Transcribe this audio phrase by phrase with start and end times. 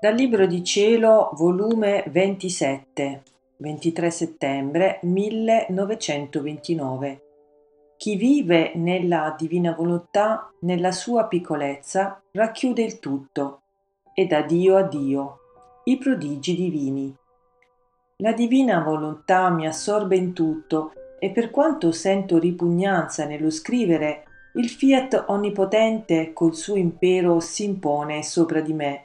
[0.00, 3.22] Dal Libro di Cielo, volume 27,
[3.56, 7.22] 23 settembre 1929.
[7.96, 13.62] Chi vive nella divina volontà, nella sua piccolezza, racchiude il tutto,
[14.14, 15.38] e da Dio a Dio,
[15.84, 17.12] i prodigi divini.
[18.18, 24.22] La divina volontà mi assorbe in tutto e per quanto sento ripugnanza nello scrivere,
[24.54, 29.02] il fiat onnipotente col suo impero si impone sopra di me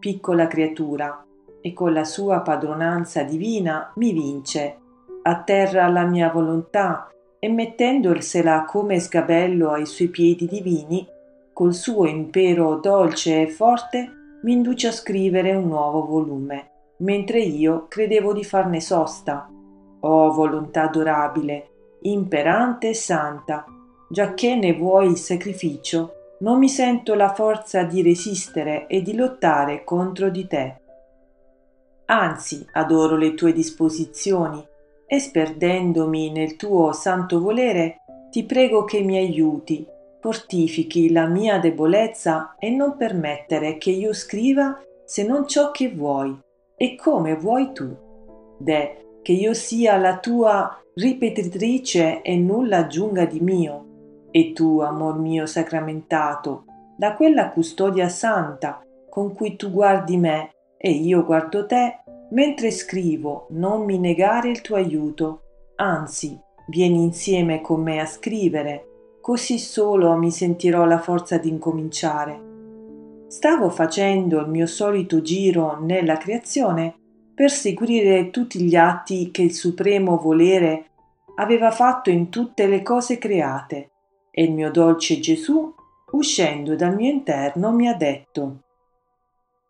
[0.00, 1.24] piccola creatura,
[1.60, 4.78] e con la sua padronanza divina mi vince,
[5.22, 7.08] atterra la mia volontà
[7.38, 11.06] e mettendosela come sgabello ai suoi piedi divini,
[11.52, 14.10] col suo impero dolce e forte,
[14.42, 19.48] mi induce a scrivere un nuovo volume, mentre io credevo di farne sosta.
[20.00, 21.68] Oh volontà adorabile,
[22.02, 23.66] imperante e santa,
[24.08, 29.84] giacché ne vuoi il sacrificio, non mi sento la forza di resistere e di lottare
[29.84, 30.80] contro di te.
[32.06, 34.66] Anzi, adoro le tue disposizioni
[35.06, 37.98] e sperdendomi nel tuo santo volere,
[38.30, 39.86] ti prego che mi aiuti,
[40.20, 46.36] fortifichi la mia debolezza e non permettere che io scriva se non ciò che vuoi
[46.74, 47.94] e come vuoi tu.
[48.58, 53.88] De, che io sia la tua ripetitrice e nulla aggiunga di mio
[54.30, 56.64] e tu, amor mio sacramentato,
[56.96, 62.00] da quella custodia santa con cui tu guardi me e io guardo te,
[62.30, 65.42] mentre scrivo, non mi negare il tuo aiuto,
[65.76, 72.48] anzi, vieni insieme con me a scrivere, così solo mi sentirò la forza di incominciare.
[73.26, 76.94] Stavo facendo il mio solito giro nella creazione
[77.34, 80.86] per seguire tutti gli atti che il supremo volere
[81.36, 83.90] aveva fatto in tutte le cose create
[84.30, 85.74] e il mio dolce Gesù,
[86.12, 88.62] uscendo dal mio interno, mi ha detto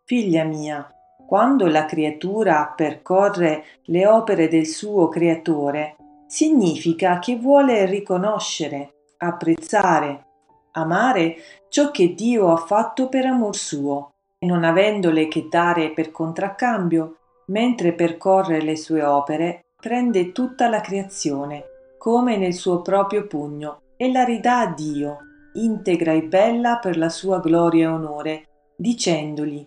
[0.03, 0.87] Figlia mia,
[1.25, 5.95] quando la creatura percorre le opere del suo creatore,
[6.27, 10.25] significa che vuole riconoscere, apprezzare,
[10.73, 11.35] amare
[11.69, 17.17] ciò che Dio ha fatto per amor suo, e non avendole che dare per contraccambio,
[17.47, 21.63] mentre percorre le sue opere, prende tutta la creazione,
[21.97, 25.17] come nel suo proprio pugno, e la ridà a Dio,
[25.53, 29.63] integra e bella per la sua gloria e onore, dicendogli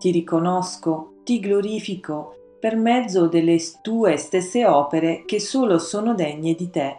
[0.00, 6.68] Ti riconosco, ti glorifico per mezzo delle tue stesse opere che solo sono degne di
[6.68, 6.96] te.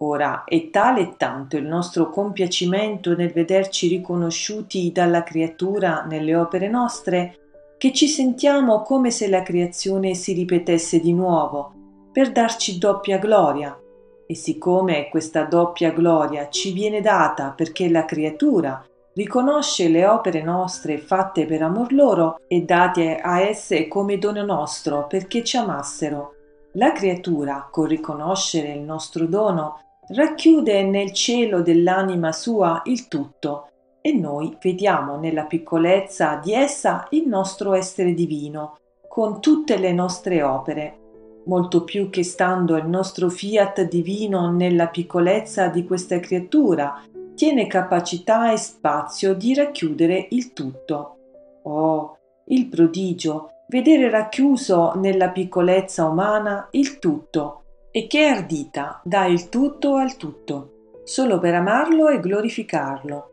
[0.00, 6.68] Ora è tale e tanto il nostro compiacimento nel vederci riconosciuti dalla creatura nelle opere
[6.68, 7.38] nostre,
[7.78, 11.72] che ci sentiamo come se la creazione si ripetesse di nuovo,
[12.12, 13.80] per darci doppia gloria,
[14.26, 20.98] e siccome questa doppia gloria ci viene data perché la creatura riconosce le opere nostre
[20.98, 26.34] fatte per amor loro e date a esse come dono nostro perché ci amassero,
[26.72, 33.70] la creatura, col riconoscere il nostro dono, racchiude nel cielo dell'anima sua il tutto
[34.02, 38.76] e noi vediamo nella piccolezza di essa il nostro essere divino,
[39.08, 41.05] con tutte le nostre opere
[41.46, 47.02] molto più che stando il nostro fiat divino nella piccolezza di questa creatura,
[47.34, 51.16] tiene capacità e spazio di racchiudere il tutto.
[51.62, 59.48] Oh, il prodigio, vedere racchiuso nella piccolezza umana il tutto, e che ardita dà il
[59.48, 63.30] tutto al tutto, solo per amarlo e glorificarlo.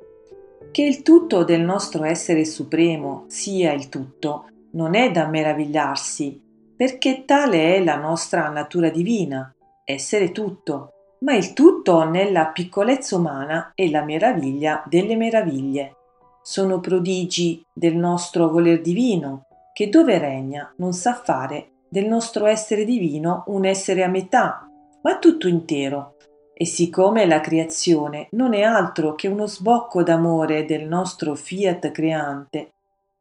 [0.71, 6.41] Che il tutto del nostro essere supremo sia il tutto, non è da meravigliarsi,
[6.75, 9.53] perché tale è la nostra natura divina,
[9.83, 15.95] essere tutto, ma il tutto nella piccolezza umana è la meraviglia delle meraviglie.
[16.41, 22.85] Sono prodigi del nostro voler divino, che dove regna non sa fare del nostro essere
[22.85, 24.67] divino un essere a metà,
[25.01, 26.17] ma tutto intero.
[26.53, 32.73] E siccome la creazione non è altro che uno sbocco d'amore del nostro fiat creante,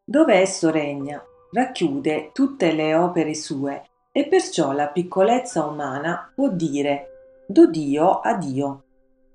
[0.04, 1.22] dove esso regna
[1.52, 7.08] racchiude tutte le opere sue e perciò la piccolezza umana può dire
[7.46, 8.84] do Dio a Dio.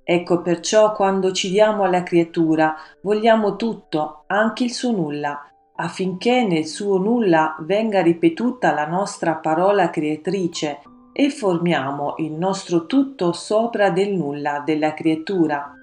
[0.04, 5.44] Ecco perciò quando ci diamo alla creatura vogliamo tutto, anche il suo nulla,
[5.76, 10.80] affinché nel suo nulla venga ripetuta la nostra parola creatrice
[11.12, 15.74] e formiamo il nostro tutto sopra del nulla della creatura.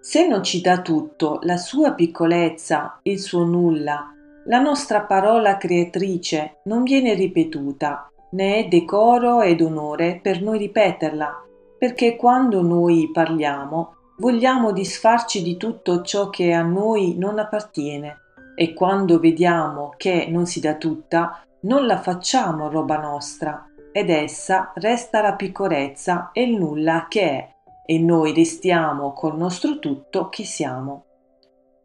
[0.00, 4.14] Se non ci dà tutto, la sua piccolezza, il suo nulla,
[4.50, 11.44] la nostra parola creatrice non viene ripetuta, né è decoro ed onore per noi ripeterla,
[11.78, 18.16] perché quando noi parliamo vogliamo disfarci di tutto ciò che a noi non appartiene
[18.56, 24.72] e quando vediamo che non si dà tutta, non la facciamo roba nostra, ed essa
[24.74, 27.54] resta la piccolezza e il nulla che è,
[27.86, 31.04] e noi restiamo col nostro tutto che siamo.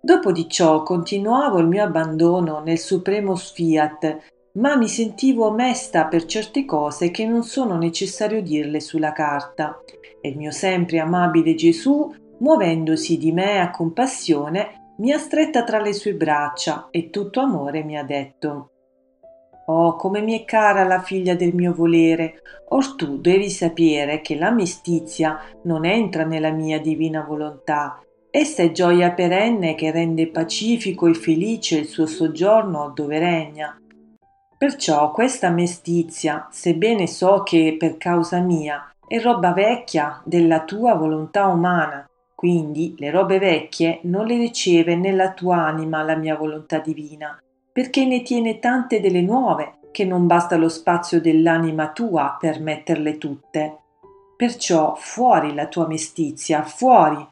[0.06, 4.18] Dopo di ciò continuavo il mio abbandono nel supremo sfiat,
[4.60, 9.82] ma mi sentivo mesta per certe cose che non sono necessario dirle sulla carta,
[10.22, 15.82] e il mio sempre amabile Gesù, muovendosi di me a compassione, mi ha stretta tra
[15.82, 18.70] le sue braccia e tutto amore mi ha detto
[19.66, 24.36] Oh, come mi è cara la figlia del mio volere, or tu devi sapere che
[24.36, 28.05] la mestizia non entra nella mia divina volontà.
[28.38, 33.80] Essa è gioia perenne che rende pacifico e felice il suo soggiorno dove regna.
[34.58, 41.46] Perciò questa mestizia, sebbene so che per causa mia è roba vecchia della tua volontà
[41.48, 42.06] umana,
[42.36, 47.42] quindi le robe vecchie non le riceve nella tua anima la mia volontà divina,
[47.72, 53.18] perché ne tiene tante delle nuove che non basta lo spazio dell'anima tua per metterle
[53.18, 53.78] tutte.
[54.36, 57.26] Perciò fuori la tua mestizia, fuori.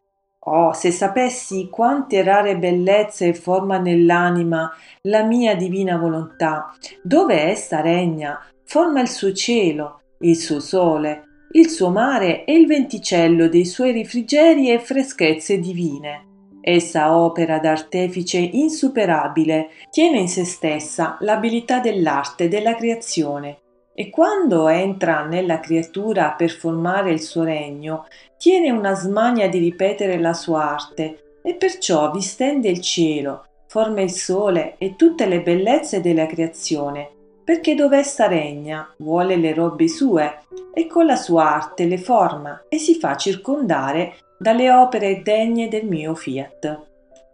[0.45, 4.69] Oh, se sapessi quante rare bellezze forma nell'anima
[5.04, 11.69] la mia divina volontà, dove essa regna, forma il suo cielo, il suo sole, il
[11.69, 16.31] suo mare e il venticello dei suoi rifrigeri e freschezze divine.
[16.60, 23.62] Essa opera d'artefice insuperabile, tiene in se stessa l'abilità dell'arte della creazione
[23.95, 28.07] e quando entra nella creatura per formare il suo regno,
[28.38, 34.01] tiene una smania di ripetere la sua arte e perciò vi stende il cielo, forma
[34.01, 37.10] il sole e tutte le bellezze della creazione,
[37.44, 40.40] perché dov'essa regna vuole le robe sue
[40.74, 45.86] e con la sua arte le forma e si fa circondare dalle opere degne del
[45.86, 46.81] mio fiat.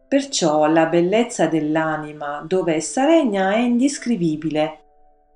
[0.07, 4.79] Perciò la bellezza dell'anima dove essa regna è indescrivibile.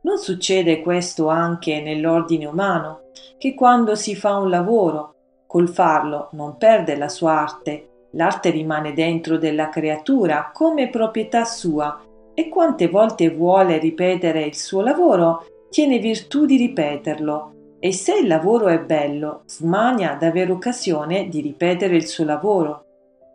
[0.04, 3.04] Non succede questo anche nell'ordine umano,
[3.38, 5.16] che quando si fa un lavoro,
[5.48, 12.02] col farlo non perde la sua arte, l'arte rimane dentro della creatura come proprietà sua
[12.34, 18.28] e quante volte vuole ripetere il suo lavoro, tiene virtù di ripeterlo e se il
[18.28, 22.86] lavoro è bello, smania d'avere occasione di ripetere il suo lavoro.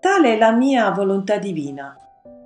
[0.00, 1.96] Tale è la mia volontà divina.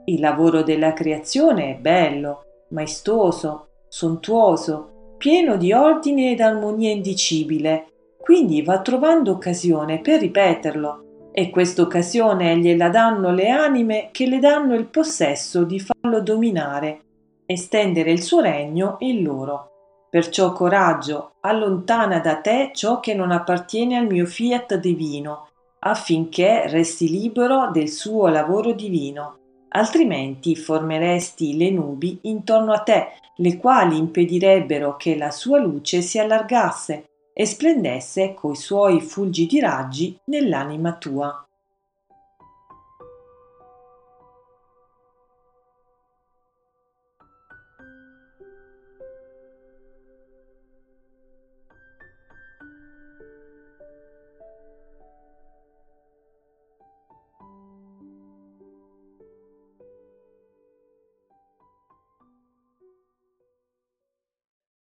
[0.05, 8.63] Il lavoro della creazione è bello, maestoso, sontuoso, pieno di ordine ed armonia indicibile, quindi
[8.63, 14.75] va trovando occasione per ripeterlo, e questa occasione gliela danno le anime che le danno
[14.77, 17.03] il possesso di farlo dominare,
[17.45, 19.69] estendere il suo regno in loro.
[20.09, 25.49] Perciò coraggio, allontana da te ciò che non appartiene al mio fiat divino,
[25.81, 29.37] affinché resti libero del suo lavoro divino,
[29.73, 36.19] altrimenti formeresti le nubi intorno a te, le quali impedirebbero che la sua luce si
[36.19, 37.05] allargasse
[37.35, 41.47] e splendesse coi suoi fulgidi raggi nell'anima tua.